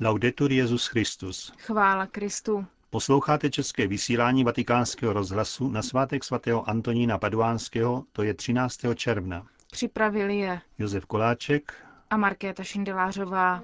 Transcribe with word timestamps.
Laudetur 0.00 0.52
Jezus 0.52 0.86
Christus. 0.86 1.52
Chvála 1.58 2.06
Kristu. 2.06 2.66
Posloucháte 2.90 3.50
české 3.50 3.86
vysílání 3.86 4.44
Vatikánského 4.44 5.12
rozhlasu 5.12 5.68
na 5.68 5.82
svátek 5.82 6.24
svatého 6.24 6.68
Antonína 6.68 7.18
Paduánského, 7.18 8.04
to 8.12 8.22
je 8.22 8.34
13. 8.34 8.80
června. 8.94 9.46
Připravili 9.70 10.38
je 10.38 10.60
Josef 10.78 11.06
Koláček 11.06 11.74
a 12.10 12.16
Markéta 12.16 12.64
Šindelářová. 12.64 13.62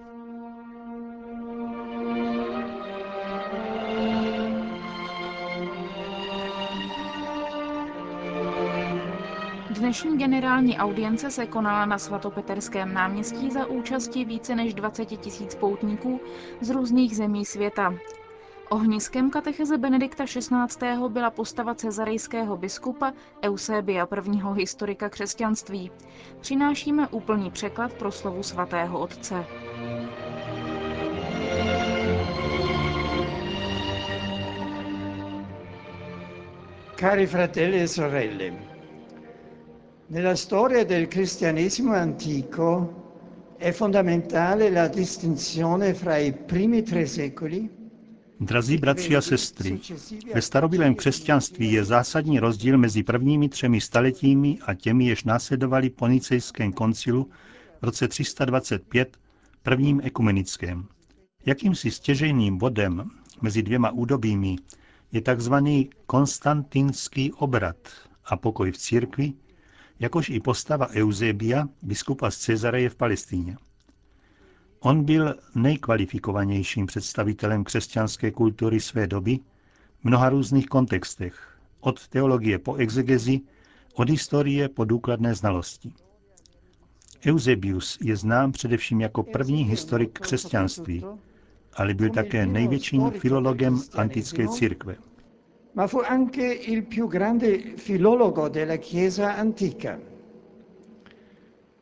Dnešní 9.92 10.18
generální 10.18 10.78
audience 10.78 11.30
se 11.30 11.46
konala 11.46 11.86
na 11.86 11.98
svatopeterském 11.98 12.94
náměstí 12.94 13.50
za 13.50 13.66
účasti 13.66 14.24
více 14.24 14.54
než 14.54 14.74
20 14.74 15.04
tisíc 15.06 15.54
poutníků 15.54 16.20
z 16.60 16.70
různých 16.70 17.16
zemí 17.16 17.44
světa. 17.44 17.94
Ohniskem 18.70 19.30
katecheze 19.30 19.78
Benedikta 19.78 20.24
XVI. 20.24 21.08
byla 21.08 21.30
postava 21.30 21.74
cezarejského 21.74 22.56
biskupa 22.56 23.12
Eusebia, 23.44 24.06
prvního 24.06 24.52
historika 24.52 25.08
křesťanství. 25.08 25.90
Přinášíme 26.40 27.08
úplný 27.08 27.50
překlad 27.50 27.92
pro 27.92 28.12
slovu 28.12 28.42
svatého 28.42 28.98
otce. 29.00 29.44
Cari 36.96 37.26
fratelli 37.26 37.80
e 37.80 37.88
sorelle, 37.88 38.71
nella 40.12 40.36
storia 40.36 40.84
del 40.84 41.08
cristianesimo 41.08 41.94
antico 41.94 43.54
è 43.56 43.72
fondamentale 43.72 44.68
la 44.68 44.86
distinzione 44.86 45.94
fra 45.94 46.18
i 46.18 46.34
primi 46.34 46.82
tre 46.82 47.06
secoli 47.06 47.80
Drazí 48.38 48.78
bratři 48.78 49.16
a 49.16 49.20
sestry, 49.20 49.80
ve 50.34 50.42
starobylém 50.42 50.94
křesťanství 50.94 51.72
je 51.72 51.84
zásadní 51.84 52.38
rozdíl 52.38 52.78
mezi 52.78 53.02
prvními 53.02 53.48
třemi 53.48 53.80
staletími 53.80 54.58
a 54.66 54.74
těmi, 54.74 55.06
jež 55.06 55.24
následovali 55.24 55.90
po 55.90 56.06
Nicejském 56.06 56.72
koncilu 56.72 57.30
v 57.80 57.84
roce 57.84 58.08
325, 58.08 59.16
prvním 59.62 60.00
ekumenickém. 60.04 60.86
Jakýmsi 61.46 61.90
stěžejným 61.90 62.58
bodem 62.58 63.10
mezi 63.42 63.62
dvěma 63.62 63.90
údobími 63.90 64.56
je 65.12 65.20
tzv. 65.20 65.54
konstantinský 66.06 67.32
obrat 67.32 67.76
a 68.24 68.36
pokoj 68.36 68.72
v 68.72 68.78
církvi, 68.78 69.32
jakož 70.02 70.30
i 70.30 70.40
postava 70.40 70.88
Eusebia, 70.88 71.68
biskupa 71.82 72.30
z 72.30 72.36
Cezareje 72.36 72.88
v 72.88 72.96
Palestíně. 72.96 73.56
On 74.80 75.04
byl 75.04 75.34
nejkvalifikovanějším 75.54 76.86
představitelem 76.86 77.64
křesťanské 77.64 78.30
kultury 78.30 78.80
své 78.80 79.06
doby 79.06 79.38
v 80.00 80.04
mnoha 80.04 80.28
různých 80.28 80.66
kontextech, 80.66 81.58
od 81.80 82.08
teologie 82.08 82.58
po 82.58 82.74
exegezi, 82.74 83.40
od 83.94 84.10
historie 84.10 84.68
po 84.68 84.84
důkladné 84.84 85.34
znalosti. 85.34 85.92
Eusebius 87.26 87.98
je 88.00 88.16
znám 88.16 88.52
především 88.52 89.00
jako 89.00 89.22
první 89.22 89.64
historik 89.64 90.18
křesťanství, 90.20 91.04
ale 91.74 91.94
byl 91.94 92.10
také 92.10 92.46
největším 92.46 93.10
filologem 93.10 93.82
antické 93.92 94.48
církve. 94.48 94.96
Ma 95.74 95.86
fu 95.86 95.98
anche 95.98 96.44
il 96.44 96.82
più 96.84 97.08
grande 97.08 97.76
filologo 97.76 98.48
della 98.48 98.76
Chiesa 98.76 99.36
antica. 99.36 99.98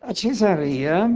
A 0.01 0.13
Cesarea 0.13 1.11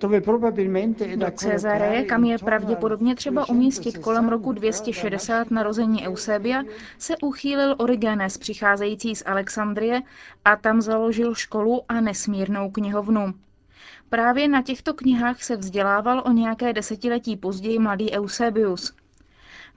do 0.00 1.30
Cezareje, 1.36 2.04
kam 2.04 2.24
je 2.24 2.38
pravděpodobně 2.38 3.14
třeba 3.14 3.48
umístit 3.48 3.98
kolem 3.98 4.28
roku 4.28 4.52
260 4.52 5.50
narození 5.50 6.06
Eusebia, 6.08 6.62
se 6.98 7.16
uchýlil 7.22 7.74
Origenes 7.78 8.38
přicházející 8.38 9.14
z 9.16 9.22
Alexandrie 9.26 10.02
a 10.44 10.56
tam 10.56 10.80
založil 10.80 11.34
školu 11.34 11.82
a 11.88 12.00
nesmírnou 12.00 12.70
knihovnu. 12.70 13.34
Právě 14.08 14.48
na 14.48 14.62
těchto 14.62 14.94
knihách 14.94 15.42
se 15.42 15.56
vzdělával 15.56 16.22
o 16.26 16.32
nějaké 16.32 16.72
desetiletí 16.72 17.36
později 17.36 17.78
mladý 17.78 18.12
Eusebius. 18.12 18.94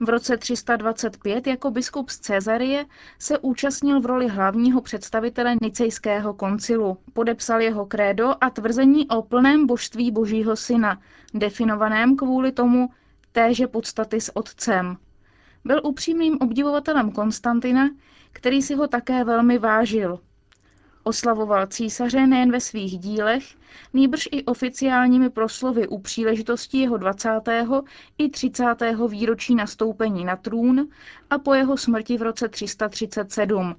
V 0.00 0.08
roce 0.08 0.36
325 0.36 1.46
jako 1.46 1.70
biskup 1.70 2.10
z 2.10 2.18
Cezarie 2.18 2.86
se 3.18 3.38
účastnil 3.38 4.00
v 4.00 4.06
roli 4.06 4.28
hlavního 4.28 4.80
představitele 4.80 5.56
Nicejského 5.62 6.34
koncilu. 6.34 6.98
Podepsal 7.12 7.60
jeho 7.60 7.86
krédo 7.86 8.44
a 8.44 8.50
tvrzení 8.50 9.08
o 9.08 9.22
plném 9.22 9.66
božství 9.66 10.10
Božího 10.10 10.56
syna, 10.56 11.00
definovaném 11.34 12.16
kvůli 12.16 12.52
tomu 12.52 12.90
téže 13.32 13.66
podstaty 13.66 14.20
s 14.20 14.36
otcem. 14.36 14.96
Byl 15.64 15.80
upřímným 15.84 16.38
obdivovatelem 16.40 17.12
Konstantina, 17.12 17.90
který 18.32 18.62
si 18.62 18.74
ho 18.74 18.88
také 18.88 19.24
velmi 19.24 19.58
vážil. 19.58 20.18
Oslavoval 21.04 21.66
císaře 21.66 22.26
nejen 22.26 22.52
ve 22.52 22.60
svých 22.60 22.98
dílech, 22.98 23.44
nýbrž 23.92 24.28
i 24.32 24.44
oficiálními 24.44 25.30
proslovy 25.30 25.88
u 25.88 25.98
příležitosti 25.98 26.78
jeho 26.78 26.96
20. 26.96 27.28
i 28.18 28.28
30. 28.28 28.64
výročí 29.08 29.54
nastoupení 29.54 30.24
na 30.24 30.36
trůn 30.36 30.88
a 31.30 31.38
po 31.38 31.54
jeho 31.54 31.76
smrti 31.76 32.18
v 32.18 32.22
roce 32.22 32.48
337. 32.48 33.74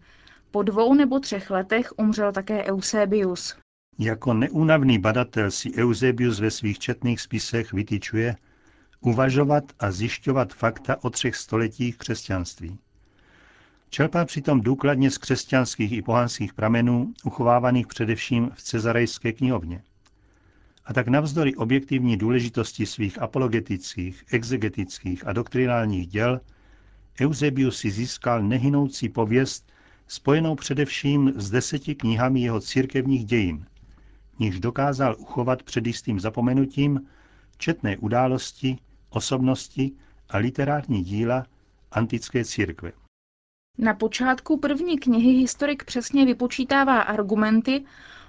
Po 0.52 0.64
dvou 0.64 0.94
nebo 0.94 1.20
třech 1.20 1.50
letech 1.50 1.94
umřel 1.98 2.32
také 2.32 2.64
Eusebius. 2.64 3.56
Jako 4.00 4.34
neúnavný 4.34 5.00
badatel 5.00 5.52
si 5.52 5.76
Eusebius 5.76 6.40
ve 6.40 6.52
svých 6.52 6.80
četných 6.80 7.22
spisech 7.22 7.74
vytyčuje 7.74 8.36
uvažovat 9.02 9.64
a 9.80 9.92
zjišťovat 9.92 10.54
fakta 10.54 11.04
o 11.04 11.10
třech 11.10 11.36
stoletích 11.36 11.98
křesťanství. 11.98 12.80
Čerpá 13.96 14.26
přitom 14.26 14.62
důkladně 14.62 15.12
z 15.12 15.18
křesťanských 15.18 15.92
i 15.92 16.02
pohanských 16.02 16.54
pramenů, 16.54 17.14
uchovávaných 17.24 17.88
především 17.88 18.50
v 18.54 18.62
cezarejské 18.62 19.34
knihovně. 19.34 19.84
A 20.86 20.94
tak 20.94 21.08
navzdory 21.08 21.56
objektivní 21.56 22.18
důležitosti 22.18 22.86
svých 22.86 23.22
apologetických, 23.22 24.24
exegetických 24.32 25.28
a 25.28 25.34
doktrinálních 25.34 26.08
děl, 26.08 26.42
Eusebius 27.22 27.78
si 27.78 27.92
získal 27.92 28.44
nehynoucí 28.44 29.10
pověst 29.10 29.72
spojenou 30.08 30.56
především 30.56 31.34
s 31.36 31.50
deseti 31.52 31.96
knihami 31.96 32.42
jeho 32.42 32.62
církevních 32.62 33.26
dějin, 33.26 33.66
níž 34.40 34.60
dokázal 34.60 35.16
uchovat 35.20 35.64
před 35.64 35.88
jistým 35.88 36.20
zapomenutím 36.20 37.02
četné 37.58 37.98
události, 37.98 38.78
osobnosti 39.10 39.92
a 40.30 40.38
literární 40.38 41.04
díla 41.04 41.46
antické 41.92 42.46
církve. 42.46 43.05
Na 43.78 43.94
počátku 43.94 44.58
první 44.58 45.00
knihy 45.00 45.32
historik 45.32 45.84
přesně 45.84 46.26
vypočítává 46.26 47.02
argumenty, 47.02 47.86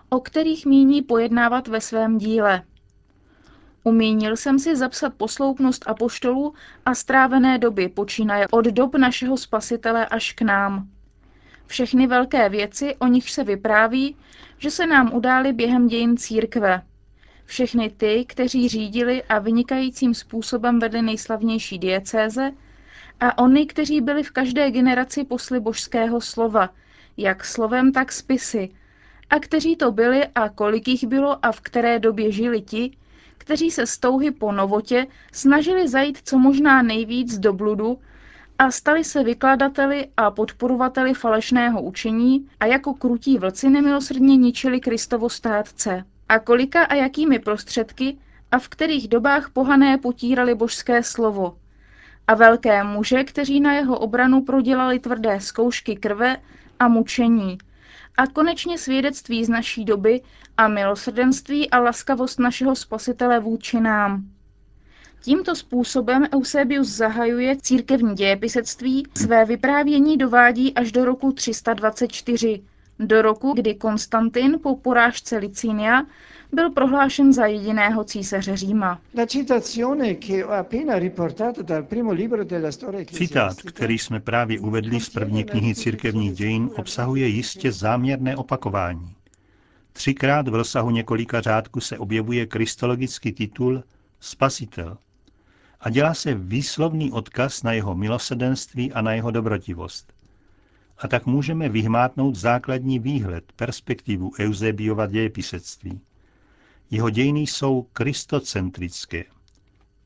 o 0.09 0.21
kterých 0.21 0.67
míní 0.67 1.03
pojednávat 1.03 1.69
ve 1.69 1.81
svém 1.81 2.19
díle. 2.19 2.63
Umínil 3.85 4.37
jsem 4.37 4.59
si 4.59 4.77
zapsat 4.77 5.15
posloupnost 5.15 5.89
apoštolů 5.89 6.55
a 6.87 6.95
strávené 6.95 7.59
doby 7.59 7.89
počínaje 7.89 8.49
od 8.49 8.65
dob 8.65 8.95
našeho 8.95 9.37
spasitele 9.37 10.07
až 10.07 10.33
k 10.33 10.43
nám. 10.43 10.89
Všechny 11.67 12.07
velké 12.07 12.49
věci, 12.49 12.97
o 12.97 13.07
nich 13.07 13.31
se 13.31 13.45
vypráví, 13.45 14.17
že 14.59 14.71
se 14.71 14.87
nám 14.87 15.15
udály 15.15 15.53
během 15.53 15.87
dějin 15.87 16.17
církve. 16.17 16.83
Všechny 17.45 17.91
ty, 17.91 18.25
kteří 18.29 18.69
řídili 18.69 19.23
a 19.23 19.39
vynikajícím 19.39 20.15
způsobem 20.15 20.79
vedli 20.79 21.03
nejslavnější 21.03 21.79
diecéze, 21.79 22.53
a 23.21 23.39
oni, 23.39 23.67
kteří 23.67 24.01
byli 24.01 24.23
v 24.23 24.31
každé 24.31 24.71
generaci 24.71 25.25
posly 25.25 25.61
božského 25.61 26.21
slova, 26.21 26.71
jak 27.17 27.45
slovem, 27.45 27.93
tak 27.93 28.13
spisy, 28.13 28.71
a 29.31 29.39
kteří 29.39 29.77
to 29.77 29.93
byli 29.93 30.27
a 30.35 30.49
kolik 30.49 30.89
jich 30.89 31.07
bylo 31.07 31.47
a 31.47 31.53
v 31.53 31.61
které 31.61 31.99
době 31.99 32.33
žili 32.33 32.63
ti, 32.63 32.97
kteří 33.39 33.71
se 33.71 33.87
z 33.87 33.99
touhy 33.99 34.31
po 34.31 34.53
novotě 34.53 35.07
snažili 35.33 35.89
zajít 35.89 36.19
co 36.25 36.39
možná 36.39 36.83
nejvíc 36.83 37.39
do 37.39 37.53
bludu 37.53 37.99
a 38.59 38.71
stali 38.71 39.05
se 39.05 39.25
vykladateli 39.25 40.09
a 40.17 40.31
podporovateli 40.31 41.15
falešného 41.15 41.83
učení 41.83 42.49
a 42.61 42.67
jako 42.67 42.95
krutí 42.95 43.39
vlci 43.39 43.71
nemilosrdně 43.71 44.37
ničili 44.37 44.81
Kristovo 44.81 45.29
státce. 45.29 46.05
A 46.29 46.39
kolika 46.39 46.85
a 46.85 46.95
jakými 46.95 47.39
prostředky 47.39 48.17
a 48.53 48.59
v 48.59 48.69
kterých 48.69 49.09
dobách 49.09 49.51
pohané 49.51 49.99
potírali 49.99 50.55
božské 50.55 51.03
slovo, 51.03 51.57
a 52.27 52.35
velké 52.35 52.85
muže, 52.85 53.25
kteří 53.25 53.61
na 53.61 53.73
jeho 53.73 53.99
obranu 53.99 54.43
prodělali 54.43 54.99
tvrdé 54.99 55.41
zkoušky 55.41 55.97
krve 55.97 56.37
a 56.79 56.89
mučení. 56.89 57.59
A 58.17 58.27
konečně 58.27 58.79
svědectví 58.79 59.45
z 59.45 59.49
naší 59.49 59.85
doby 59.85 60.21
a 60.57 60.69
milosrdenství 60.69 61.71
a 61.71 61.79
laskavost 61.79 62.39
našeho 62.39 62.77
spasitele 62.77 63.41
vůči 63.41 63.81
nám. 63.81 64.25
Tímto 65.23 65.55
způsobem 65.55 66.27
Eusebius 66.35 66.89
zahajuje 66.89 67.57
církevní 67.57 68.15
dějepisectví, 68.15 69.07
své 69.17 69.45
vyprávění 69.45 70.17
dovádí 70.17 70.75
až 70.75 70.93
do 70.93 71.05
roku 71.05 71.33
324, 71.33 72.63
do 72.99 73.23
roku, 73.23 73.53
kdy 73.53 73.75
Konstantin 73.75 74.59
po 74.63 74.77
porážce 74.77 75.37
Licínia 75.37 76.03
byl 76.53 76.71
prohlášen 76.71 77.33
za 77.33 77.47
jediného 77.47 78.05
císaře 78.05 78.57
Říma. 78.57 79.01
Citát, 83.13 83.63
který 83.63 83.99
jsme 83.99 84.21
právě 84.21 84.61
uvedli 84.61 85.01
z 85.01 85.09
první 85.09 85.45
knihy 85.45 85.75
církevních 85.75 86.33
dějin, 86.33 86.71
obsahuje 86.77 87.27
jistě 87.27 87.73
záměrné 87.73 88.37
opakování. 88.37 89.15
Třikrát 89.93 90.49
v 90.49 90.55
rozsahu 90.55 90.91
několika 90.91 91.41
řádků 91.41 91.81
se 91.81 91.99
objevuje 91.99 92.47
kristologický 92.47 93.33
titul 93.33 93.83
Spasitel 94.21 94.99
a 95.81 95.91
dělá 95.91 96.15
se 96.15 96.35
výslovný 96.35 97.13
odkaz 97.13 97.63
na 97.63 97.73
jeho 97.73 97.95
milosedenství 97.95 98.93
a 98.93 99.03
na 99.03 99.13
jeho 99.13 99.31
dobrotivost. 99.31 100.13
A 100.99 101.09
tak 101.09 101.27
můžeme 101.27 101.69
vyhmátnout 101.69 102.35
základní 102.37 102.99
výhled, 102.99 103.53
perspektivu 103.57 104.33
Eusebiova 104.41 105.07
dějepisectví. 105.07 106.01
Jeho 106.91 107.11
dějiny 107.11 107.41
jsou 107.41 107.83
kristocentrické. 107.83 109.25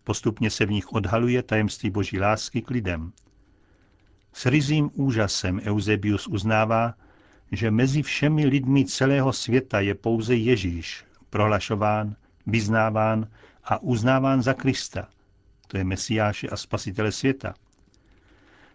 Postupně 0.05 0.51
se 0.51 0.67
v 0.67 0.71
nich 0.71 0.93
odhaluje 0.93 1.43
tajemství 1.43 1.91
boží 1.91 2.21
lásky 2.21 2.63
k 2.63 2.71
lidem. 2.71 3.13
S 4.33 4.47
rizím 4.47 4.91
úžasem 4.95 5.61
Eusebius 5.65 6.27
uznává, 6.27 6.95
že 7.53 7.71
mezi 7.71 8.03
všemi 8.03 8.47
lidmi 8.47 8.85
celého 8.85 9.33
světa 9.33 9.81
je 9.81 9.95
pouze 9.95 10.37
Ježíš, 10.37 11.05
prohlašován, 11.31 12.17
vyznáván 12.47 13.29
a 13.65 13.83
uznáván 13.83 14.43
za 14.43 14.55
Krista, 14.55 15.09
to 15.67 15.77
je 15.77 15.85
Mesiáše 15.85 16.49
a 16.49 16.57
Spasitele 16.57 17.13
světa. 17.13 17.55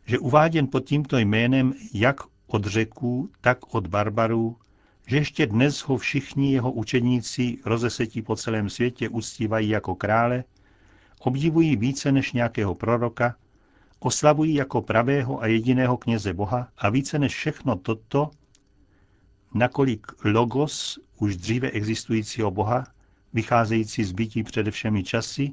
Že 0.06 0.20
uváděn 0.20 0.68
pod 0.68 0.86
tímto 0.86 1.18
jménem 1.18 1.74
jak 1.94 2.16
od 2.48 2.66
řeků, 2.66 3.30
tak 3.42 3.76
od 3.76 3.88
barbarů, 3.88 4.58
že 5.08 5.18
ještě 5.18 5.48
dnes 5.48 5.78
ho 5.80 5.98
všichni 5.98 6.54
jeho 6.54 6.72
učedníci 6.72 7.58
rozesetí 7.66 8.22
po 8.22 8.36
celém 8.36 8.70
světě 8.70 9.10
uctívají 9.10 9.70
jako 9.70 9.96
krále, 9.96 10.44
obdivují 11.20 11.76
více 11.76 12.12
než 12.12 12.34
nějakého 12.34 12.76
proroka, 12.76 13.36
oslavují 14.00 14.54
jako 14.54 14.82
pravého 14.82 15.42
a 15.42 15.48
jediného 15.48 15.98
kněze 15.98 16.34
Boha 16.34 16.70
a 16.78 16.90
více 16.90 17.20
než 17.20 17.36
všechno 17.36 17.76
toto, 17.76 18.32
nakolik 19.54 20.08
logos 20.24 21.00
už 21.20 21.36
dříve 21.38 21.72
existujícího 21.72 22.52
Boha, 22.52 22.84
vycházející 23.34 24.04
z 24.04 24.12
bytí 24.12 24.44
přede 24.44 24.72
všemi 24.72 25.04
časy, 25.04 25.52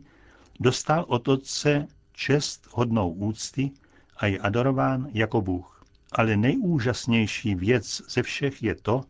dostal 0.60 1.05
od 1.08 1.28
Otce 1.28 1.87
čest 2.12 2.69
hodnou 2.70 3.12
úcty 3.12 3.70
a 4.16 4.26
je 4.26 4.38
adorován 4.38 5.08
jako 5.12 5.40
Bůh. 5.40 5.84
Ale 6.12 6.37
nejúžasnější 6.37 7.55
věc 7.55 8.02
ze 8.08 8.22
všech 8.22 8.62
je 8.62 8.75
to, 8.75 9.05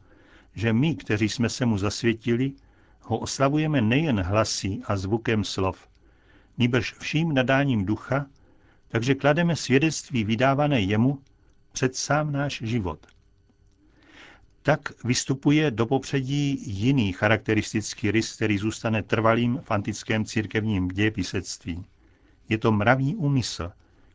že 0.54 0.72
my, 0.72 0.94
kteří 0.94 1.28
jsme 1.28 1.49
se 1.49 1.66
mu 1.66 1.78
zasvětili, 1.78 2.52
ho 3.00 3.19
oslavujeme 3.19 3.81
nejen 3.81 4.20
hlasí 4.20 4.82
a 4.87 4.96
zvukem 4.96 5.44
slov, 5.44 5.88
nýbrž 6.58 6.94
vším 6.99 7.34
nadáním 7.34 7.84
ducha, 7.84 8.26
takže 8.88 9.14
klademe 9.14 9.56
svědectví 9.56 10.25
vydávané 10.25 10.81
jemu 10.81 11.19
před 11.72 11.96
sám 11.96 12.32
náš 12.32 12.62
život. 12.64 13.06
Tak 14.62 15.04
vystupuje 15.04 15.70
do 15.70 15.87
popředí 15.87 16.58
jiný 16.66 17.12
charakteristický 17.12 18.10
rys, 18.10 18.37
který 18.37 18.58
zůstane 18.58 19.02
trvalým 19.02 19.60
v 19.62 19.70
antickém 19.70 20.25
církevním 20.25 20.88
dějepisectví. 20.88 21.84
Je 22.49 22.58
to 22.58 22.72
mravní 22.72 23.16
úmysl, 23.16 23.72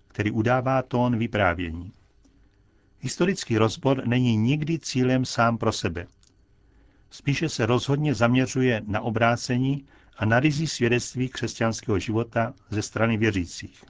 který 0.08 0.32
udává 0.32 0.82
tón 0.82 1.18
vyprávění. 1.18 1.92
Historický 3.00 3.58
rozbor 3.58 4.08
není 4.08 4.38
nikdy 4.38 4.80
cílem 4.80 5.26
sám 5.26 5.58
pro 5.58 5.72
sebe. 5.72 6.08
Spíše 7.10 7.50
se 7.50 7.66
rozhodně 7.66 8.16
zaměřuje 8.16 8.82
na 8.88 9.02
obrácení 9.02 9.88
a 10.18 10.26
na 10.26 10.40
rizí 10.40 10.68
svědectví 10.68 11.30
křesťanského 11.30 12.00
života 12.00 12.54
ze 12.70 12.82
strany 12.82 13.18
věřících. 13.18 13.84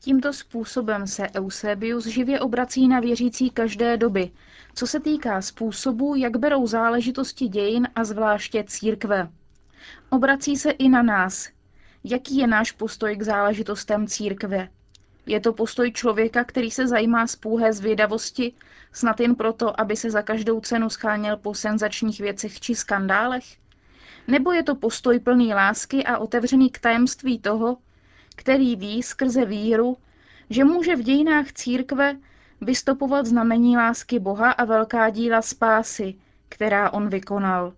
Tímto 0.00 0.32
způsobem 0.32 1.06
se 1.06 1.30
Eusebius 1.30 2.06
živě 2.06 2.40
obrací 2.40 2.88
na 2.88 3.00
věřící 3.00 3.50
každé 3.50 3.96
doby, 3.96 4.30
co 4.74 4.86
se 4.86 5.00
týká 5.00 5.42
způsobu, 5.42 6.14
jak 6.14 6.36
berou 6.36 6.66
záležitosti 6.66 7.48
dějin 7.48 7.88
a 7.94 8.04
zvláště 8.04 8.64
církve. 8.64 9.28
Obrací 10.10 10.56
se 10.56 10.70
i 10.70 10.88
na 10.88 11.02
nás. 11.02 11.48
Jaký 12.04 12.36
je 12.36 12.46
náš 12.46 12.72
postoj 12.72 13.16
k 13.16 13.22
záležitostem 13.22 14.06
církve? 14.06 14.68
Je 15.28 15.40
to 15.40 15.52
postoj 15.52 15.92
člověka, 15.92 16.44
který 16.44 16.70
se 16.70 16.86
zajímá 16.86 17.26
z 17.26 17.36
půhé 17.36 17.72
zvědavosti, 17.72 18.52
snad 18.92 19.20
jen 19.20 19.34
proto, 19.34 19.80
aby 19.80 19.96
se 19.96 20.10
za 20.10 20.22
každou 20.22 20.60
cenu 20.60 20.90
scháněl 20.90 21.36
po 21.36 21.54
senzačních 21.54 22.20
věcech 22.20 22.60
či 22.60 22.74
skandálech? 22.74 23.44
Nebo 24.28 24.52
je 24.52 24.62
to 24.62 24.74
postoj 24.74 25.18
plný 25.18 25.54
lásky 25.54 26.04
a 26.04 26.18
otevřený 26.18 26.70
k 26.70 26.78
tajemství 26.78 27.38
toho, 27.38 27.76
který 28.36 28.76
ví 28.76 29.02
skrze 29.02 29.44
víru, 29.44 29.96
že 30.50 30.64
může 30.64 30.96
v 30.96 31.02
dějinách 31.02 31.52
církve 31.52 32.16
vystopovat 32.60 33.26
znamení 33.26 33.76
lásky 33.76 34.18
Boha 34.18 34.50
a 34.50 34.64
velká 34.64 35.10
díla 35.10 35.42
spásy, 35.42 36.14
která 36.48 36.90
on 36.90 37.08
vykonal. 37.08 37.72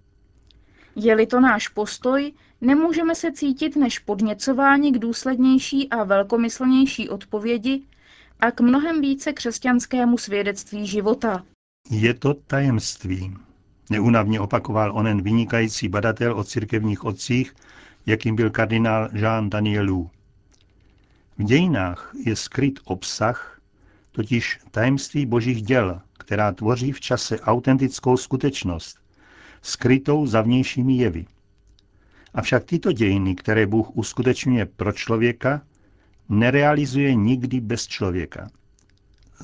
Je-li 0.97 1.27
to 1.27 1.41
náš 1.41 1.69
postoj, 1.69 2.33
nemůžeme 2.61 3.15
se 3.15 3.33
cítit 3.33 3.77
než 3.77 3.99
podněcování 3.99 4.93
k 4.93 4.99
důslednější 4.99 5.89
a 5.89 6.05
velkomyslnější 6.05 7.09
odpovědi 7.09 7.83
a 8.41 8.51
k 8.51 8.61
mnohem 8.61 9.01
více 9.01 9.33
křesťanskému 9.33 10.19
svědectví 10.19 10.87
života. 10.87 11.45
Je 11.91 12.15
to 12.15 12.35
tajemství, 12.35 13.35
neunavně 13.91 14.41
opakoval 14.41 14.97
onen 14.97 15.23
vynikající 15.23 15.89
badatel 15.89 16.39
o 16.39 16.45
církevních 16.45 17.05
otcích, 17.05 17.55
jakým 18.07 18.37
byl 18.37 18.51
kardinál 18.51 19.09
Jean 19.13 19.51
Danielou. 19.51 20.11
V 21.39 21.43
dějinách 21.43 22.13
je 22.27 22.37
skryt 22.37 22.81
obsah, 22.85 23.61
totiž 24.13 24.59
tajemství 24.71 25.27
božích 25.27 25.63
děl, 25.63 26.01
která 26.13 26.53
tvoří 26.53 26.93
v 26.93 27.01
čase 27.01 27.41
autentickou 27.41 28.17
skutečnost, 28.17 29.00
skrytou 29.63 30.27
za 30.27 30.43
vnějšími 30.43 30.97
jevy. 30.97 31.27
Avšak 32.35 32.65
tyto 32.65 32.93
dějiny, 32.93 33.35
které 33.35 33.67
Bůh 33.67 33.97
uskutečňuje 33.97 34.67
pro 34.67 34.93
člověka, 34.93 35.63
nerealizuje 36.29 37.15
nikdy 37.15 37.61
bez 37.61 37.87
člověka. 37.87 38.51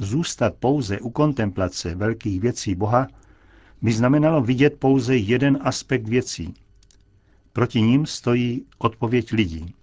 Zůstat 0.00 0.54
pouze 0.54 1.00
u 1.00 1.10
kontemplace 1.10 1.94
velkých 1.94 2.40
věcí 2.40 2.74
Boha 2.74 3.08
by 3.82 3.92
znamenalo 3.92 4.42
vidět 4.42 4.76
pouze 4.78 5.16
jeden 5.16 5.58
aspekt 5.62 6.08
věcí. 6.08 6.54
Proti 7.52 7.82
ním 7.82 8.06
stojí 8.06 8.64
odpověď 8.78 9.32
lidí. 9.32 9.74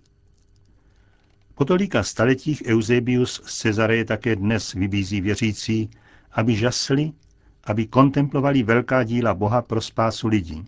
Po 1.56 1.66
tolika 1.66 2.04
staletích 2.04 2.64
Eusebius 2.66 3.42
z 3.46 3.58
Cezareje 3.58 4.06
také 4.06 4.36
dnes 4.36 4.74
vybízí 4.74 5.22
věřící, 5.22 5.90
aby 6.32 6.56
žasli, 6.56 7.12
aby 7.64 7.88
kontemplovali 7.88 8.64
velká 8.64 9.04
díla 9.04 9.34
Boha 9.34 9.62
pro 9.62 9.82
spásu 9.82 10.28
lidí. 10.28 10.66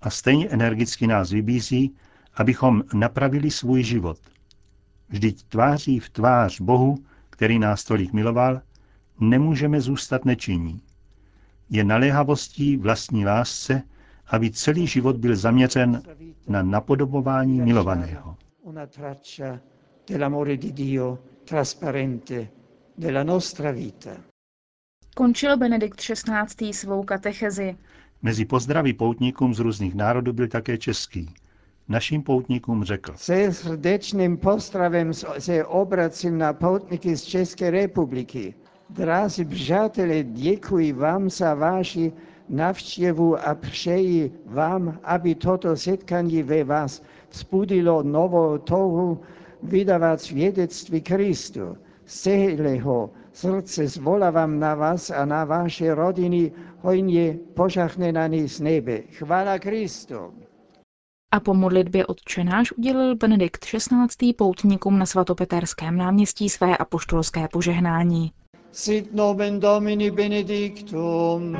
A 0.00 0.10
stejně 0.10 0.48
energicky 0.48 1.06
nás 1.06 1.30
vybízí, 1.30 1.94
abychom 2.34 2.82
napravili 2.94 3.50
svůj 3.50 3.82
život. 3.82 4.18
Vždyť 5.08 5.42
tváří 5.42 6.00
v 6.00 6.10
tvář 6.10 6.60
Bohu, 6.60 6.98
který 7.30 7.58
nás 7.58 7.84
tolik 7.84 8.12
miloval, 8.12 8.60
nemůžeme 9.20 9.80
zůstat 9.80 10.24
nečinní. 10.24 10.80
Je 11.70 11.84
naléhavostí 11.84 12.76
vlastní 12.76 13.26
lásce, 13.26 13.82
aby 14.26 14.50
celý 14.50 14.86
život 14.86 15.16
byl 15.16 15.36
zaměřen 15.36 16.02
na 16.48 16.62
napodobování 16.62 17.60
milovaného 17.60 18.36
nella 22.96 23.22
nostra 23.24 23.70
vita. 23.70 24.10
Končil 25.18 25.56
Benedikt 25.56 26.00
XVI. 26.00 26.72
svou 26.72 27.02
katechezi. 27.02 27.76
Mezi 28.22 28.44
pozdravy 28.44 28.92
poutníkům 28.92 29.54
z 29.54 29.58
různých 29.58 29.94
národů 29.94 30.32
byl 30.32 30.48
také 30.48 30.78
český. 30.78 31.34
Našim 31.88 32.22
poutníkům 32.22 32.84
řekl. 32.84 33.12
Se 33.16 33.52
srdečným 33.52 34.36
pozdravem 34.36 35.14
se 35.38 35.64
obracím 35.64 36.38
na 36.38 36.52
poutníky 36.52 37.16
z 37.16 37.22
České 37.22 37.70
republiky. 37.70 38.54
Drazí 38.90 39.44
přátelé, 39.44 40.22
děkuji 40.22 40.92
vám 40.92 41.30
za 41.30 41.54
vaši 41.54 42.12
navštěvu 42.48 43.48
a 43.48 43.54
přeji 43.54 44.32
vám, 44.46 45.00
aby 45.04 45.34
toto 45.34 45.76
setkání 45.76 46.42
ve 46.42 46.64
vás 46.64 47.02
vzbudilo 47.30 48.02
novou 48.02 48.58
touhu 48.58 49.20
vydávat 49.62 50.20
svědectví 50.20 51.00
Kristu. 51.00 51.76
Z 52.04 52.20
celého 52.22 53.10
srdce 53.36 53.88
zvolávám 53.88 54.58
na 54.60 54.74
vás 54.74 55.10
a 55.10 55.24
na 55.24 55.44
vaše 55.44 55.94
rodiny 55.94 56.52
hojně 56.80 57.38
požahnenaný 57.54 58.48
z 58.48 58.60
nebe. 58.60 58.98
Chvála 58.98 59.58
Kristu. 59.58 60.34
A 61.32 61.40
po 61.40 61.54
modlitbě 61.54 62.06
odčenáš 62.06 62.72
udělil 62.72 63.16
Benedikt 63.16 63.64
XVI. 63.64 64.32
poutníkům 64.32 64.98
na 64.98 65.06
svatopeterském 65.06 65.96
náměstí 65.96 66.48
své 66.48 66.76
apoštolské 66.76 67.48
požehnání. 67.48 68.32
sit 68.72 69.14
nomen 69.14 69.60
Domini 69.60 70.10
benedictum, 70.10 71.56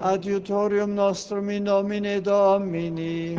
adiutorium 0.00 0.94
nostrum 0.94 1.50
in 1.50 1.64
nomine 1.64 2.20
Domini, 2.20 3.38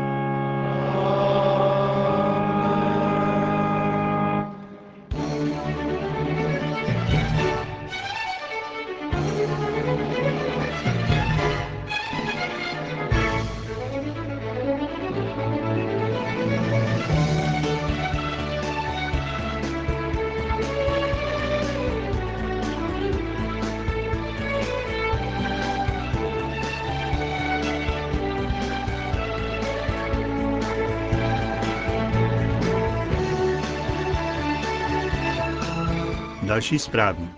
Další 36.51 36.79
zprávy. 36.79 37.29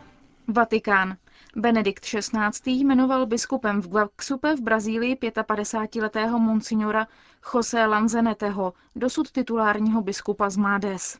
Vatikán. 0.48 1.18
Benedikt 1.56 2.06
XVI. 2.06 2.72
jmenoval 2.72 3.26
biskupem 3.26 3.82
v 3.82 3.88
Guaxupe 3.88 4.56
v 4.56 4.62
Brazílii 4.62 5.16
55-letého 5.16 6.40
monsignora 6.40 7.08
José 7.54 7.86
Lanzeneteho, 7.86 8.74
dosud 8.96 9.32
titulárního 9.32 10.02
biskupa 10.02 10.50
z 10.50 10.58
Mádes. 10.58 11.20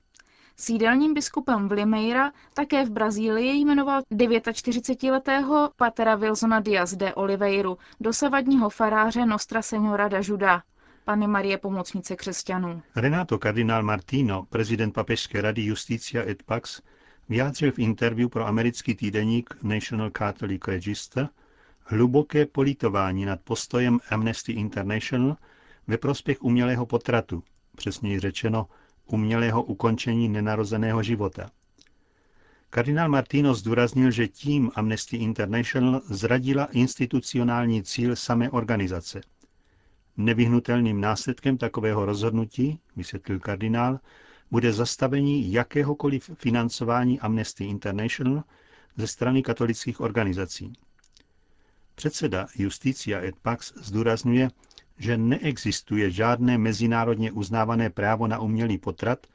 Sídelním 0.58 1.14
biskupem 1.14 1.70
v 1.70 1.72
Limeira 1.72 2.32
také 2.54 2.86
v 2.86 2.90
Brazílii 2.90 3.52
jmenoval 3.52 4.02
49-letého 4.02 5.70
patera 5.76 6.16
Wilsona 6.16 6.60
Diaz 6.60 6.94
de 6.94 7.14
Oliveiru, 7.14 7.78
dosavadního 8.00 8.70
faráře 8.70 9.26
Nostra 9.26 9.62
Senora 9.62 10.08
da 10.08 10.20
Juda. 10.24 10.64
Pany 11.06 11.28
Marie 11.28 11.58
Pomocnice 11.58 12.16
křesťanů. 12.16 12.82
Renato 12.96 13.40
kardinál 13.40 13.84
Martino, 13.84 14.44
prezident 14.50 14.92
Papežské 14.92 15.42
rady 15.42 15.62
Justicia 15.62 16.24
et 16.30 16.44
Pax, 16.44 16.82
vyjádřil 17.30 17.72
v 17.72 17.80
interview 17.80 18.30
pro 18.30 18.48
americký 18.48 18.96
týdeník 18.96 19.58
National 19.64 20.10
Catholic 20.10 20.62
Register 20.68 21.30
hluboké 21.86 22.46
politování 22.46 23.26
nad 23.26 23.42
postojem 23.42 24.00
Amnesty 24.10 24.52
International 24.52 25.38
ve 25.88 25.98
prospěch 25.98 26.44
umělého 26.44 26.86
potratu, 26.86 27.44
přesněji 27.76 28.20
řečeno 28.20 28.68
umělého 29.06 29.64
ukončení 29.64 30.30
nenarozeného 30.30 31.04
života. 31.04 31.50
Kardinál 32.70 33.10
Martino 33.10 33.54
zdůraznil, 33.54 34.12
že 34.12 34.28
tím 34.28 34.72
Amnesty 34.76 35.18
International 35.18 36.02
zradila 36.10 36.66
institucionální 36.66 37.84
cíl 37.84 38.16
samé 38.16 38.50
organizace. 38.50 39.22
Nevyhnutelným 40.18 41.02
následkem 41.02 41.58
takového 41.58 42.06
rozhodnutí, 42.06 42.80
vysvětlil 42.96 43.40
kardinál, 43.40 44.00
bude 44.52 44.74
zastavení 44.74 45.54
jakéhokoliv 45.54 46.30
financování 46.36 47.20
Amnesty 47.20 47.66
International 47.66 48.44
ze 48.98 49.08
strany 49.08 49.44
katolických 49.44 50.02
organizací. 50.02 50.74
Předseda 51.96 52.48
Justicia 52.56 53.22
et 53.22 53.36
Pax 53.36 53.74
zdůrazňuje, 53.76 54.50
že 54.98 55.18
neexistuje 55.18 56.12
žádné 56.12 56.58
mezinárodně 56.58 57.32
uznávané 57.32 57.90
právo 57.90 58.28
na 58.28 58.40
umělý 58.40 58.78
potrat, 58.78 59.28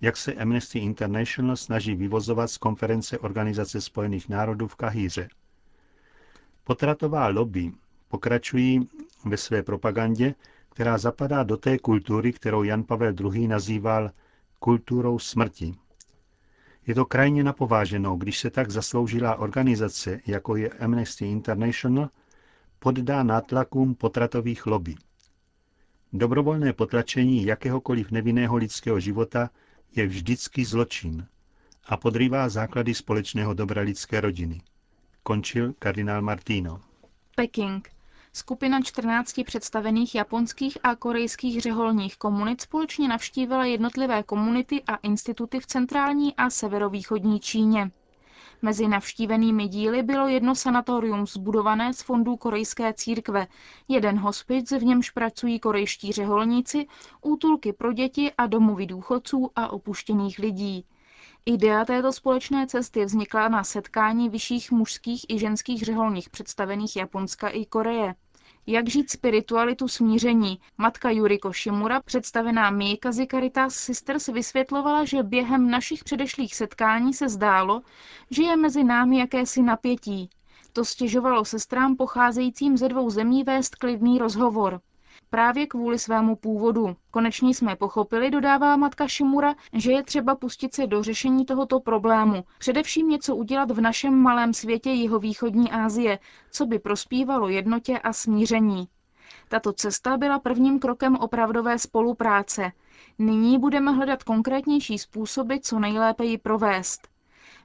jak 0.00 0.16
se 0.16 0.34
Amnesty 0.34 0.78
International 0.78 1.56
snaží 1.56 1.94
vyvozovat 1.94 2.50
z 2.50 2.58
konference 2.58 3.18
Organizace 3.18 3.80
spojených 3.80 4.28
národů 4.28 4.68
v 4.68 4.76
Kahíře. 4.76 5.28
Potratová 6.64 7.28
lobby 7.28 7.72
pokračují 8.08 8.88
ve 9.24 9.36
své 9.36 9.62
propagandě, 9.62 10.34
která 10.70 10.98
zapadá 10.98 11.42
do 11.42 11.56
té 11.56 11.78
kultury, 11.78 12.32
kterou 12.32 12.62
Jan 12.62 12.84
Pavel 12.84 13.14
II. 13.34 13.48
nazýval 13.48 14.10
kulturou 14.58 15.18
smrti. 15.18 15.74
Je 16.86 16.94
to 16.94 17.04
krajně 17.04 17.44
napováženou, 17.44 18.16
když 18.16 18.38
se 18.38 18.50
tak 18.50 18.70
zasloužilá 18.70 19.36
organizace, 19.36 20.20
jako 20.26 20.56
je 20.56 20.68
Amnesty 20.68 21.26
International, 21.26 22.08
poddá 22.78 23.22
nátlakům 23.22 23.94
potratových 23.94 24.66
lobby. 24.66 24.94
Dobrovolné 26.12 26.72
potlačení 26.72 27.44
jakéhokoliv 27.44 28.10
nevinného 28.10 28.56
lidského 28.56 29.00
života 29.00 29.50
je 29.96 30.06
vždycky 30.06 30.64
zločin 30.64 31.26
a 31.86 31.96
podrývá 31.96 32.48
základy 32.48 32.94
společného 32.94 33.54
dobra 33.54 33.82
lidské 33.82 34.20
rodiny. 34.20 34.60
Končil 35.22 35.72
kardinál 35.78 36.22
Martino. 36.22 36.80
Peking. 37.36 37.97
Skupina 38.32 38.80
14 38.82 39.44
představených 39.44 40.14
japonských 40.14 40.78
a 40.82 40.96
korejských 40.96 41.60
řeholních 41.60 42.16
komunit 42.16 42.60
společně 42.60 43.08
navštívila 43.08 43.64
jednotlivé 43.64 44.22
komunity 44.22 44.82
a 44.82 44.96
instituty 44.96 45.60
v 45.60 45.66
centrální 45.66 46.36
a 46.36 46.50
severovýchodní 46.50 47.40
Číně. 47.40 47.90
Mezi 48.62 48.88
navštívenými 48.88 49.68
díly 49.68 50.02
bylo 50.02 50.28
jedno 50.28 50.54
sanatorium 50.54 51.26
zbudované 51.26 51.94
z 51.94 52.02
fondů 52.02 52.36
korejské 52.36 52.92
církve, 52.94 53.46
jeden 53.88 54.18
hospic, 54.18 54.72
v 54.72 54.84
němž 54.84 55.10
pracují 55.10 55.60
korejští 55.60 56.12
řeholníci, 56.12 56.86
útulky 57.22 57.72
pro 57.72 57.92
děti 57.92 58.32
a 58.38 58.46
domovy 58.46 58.86
důchodců 58.86 59.50
a 59.56 59.68
opuštěných 59.72 60.38
lidí. 60.38 60.84
Idea 61.46 61.84
této 61.84 62.12
společné 62.12 62.66
cesty 62.66 63.04
vznikla 63.04 63.48
na 63.48 63.64
setkání 63.64 64.28
vyšších 64.28 64.72
mužských 64.72 65.26
i 65.28 65.38
ženských 65.38 65.82
řeholních 65.82 66.30
představených 66.30 66.96
Japonska 66.96 67.48
i 67.48 67.64
Koreje. 67.64 68.14
Jak 68.66 68.88
žít 68.88 69.10
spiritualitu 69.10 69.88
smíření? 69.88 70.60
Matka 70.78 71.10
Yuriko 71.10 71.52
Shimura, 71.52 72.00
představená 72.00 72.70
Miikazi 72.70 73.26
Caritas 73.26 73.74
Sisters, 73.74 74.26
vysvětlovala, 74.26 75.04
že 75.04 75.22
během 75.22 75.70
našich 75.70 76.04
předešlých 76.04 76.54
setkání 76.54 77.14
se 77.14 77.28
zdálo, 77.28 77.82
že 78.30 78.42
je 78.42 78.56
mezi 78.56 78.84
námi 78.84 79.18
jakési 79.18 79.62
napětí. 79.62 80.30
To 80.72 80.84
stěžovalo 80.84 81.44
sestrám 81.44 81.96
pocházejícím 81.96 82.76
ze 82.76 82.88
dvou 82.88 83.10
zemí 83.10 83.44
vést 83.44 83.74
klidný 83.76 84.18
rozhovor 84.18 84.80
právě 85.30 85.66
kvůli 85.66 85.98
svému 85.98 86.36
původu. 86.36 86.96
Konečně 87.10 87.54
jsme 87.54 87.76
pochopili, 87.76 88.30
dodává 88.30 88.76
matka 88.76 89.08
Šimura, 89.08 89.54
že 89.72 89.92
je 89.92 90.02
třeba 90.02 90.34
pustit 90.34 90.74
se 90.74 90.86
do 90.86 91.02
řešení 91.02 91.44
tohoto 91.44 91.80
problému, 91.80 92.44
především 92.58 93.08
něco 93.08 93.36
udělat 93.36 93.70
v 93.70 93.80
našem 93.80 94.14
malém 94.14 94.54
světě 94.54 94.90
jihovýchodní 94.90 95.70
Asie, 95.70 96.18
co 96.52 96.66
by 96.66 96.78
prospívalo 96.78 97.48
jednotě 97.48 97.98
a 97.98 98.12
smíření. 98.12 98.88
Tato 99.48 99.72
cesta 99.72 100.16
byla 100.16 100.38
prvním 100.38 100.78
krokem 100.78 101.16
opravdové 101.16 101.78
spolupráce. 101.78 102.72
Nyní 103.18 103.58
budeme 103.58 103.92
hledat 103.92 104.22
konkrétnější 104.22 104.98
způsoby, 104.98 105.54
co 105.62 105.78
nejlépe 105.78 106.24
ji 106.24 106.38
provést. 106.38 107.07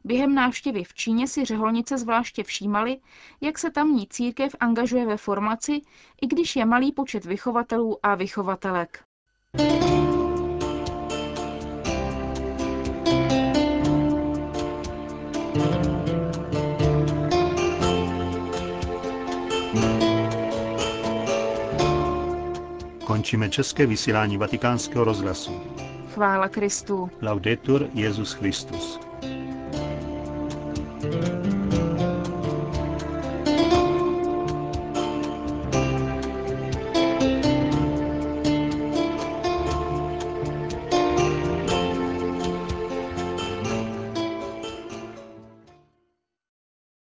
Během 0.06 0.36
návštěvy 0.36 0.84
v 0.84 0.94
Číně 0.94 1.28
si 1.28 1.46
řeholnice 1.46 1.98
zvláště 1.98 2.44
všímali, 2.44 2.98
jak 3.42 3.60
se 3.60 3.72
tamní 3.72 4.08
církev 4.08 4.56
angažuje 4.60 5.06
ve 5.06 5.18
formaci, 5.18 5.82
i 6.22 6.28
když 6.28 6.56
je 6.56 6.66
malý 6.66 6.92
počet 6.92 7.26
vychovatelů 7.26 7.98
a 8.04 8.16
vychovatelek. 8.16 9.04
Končíme 23.06 23.50
české 23.50 23.86
vysílání 23.86 24.38
vatikánského 24.38 25.04
rozhlasu. 25.04 25.62
Chvála 26.14 26.50
Kristu. 26.50 27.10
Laudetur 27.22 27.90
Jezus 27.94 28.34
Christus. 28.34 29.13